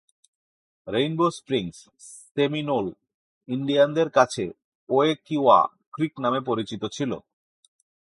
[0.87, 1.77] Rainbow Springs
[2.33, 2.87] Seminole
[3.47, 4.43] ইন্ডিয়ানদের কাছে
[4.89, 5.59] ওয়েকিওয়া
[5.93, 7.11] ক্রিক নামে পরিচিত ছিল।